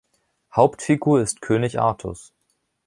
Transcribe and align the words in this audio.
Hauptfigur 0.55 1.21
ist 1.21 1.43
König 1.43 1.77
Artus. 1.79 2.33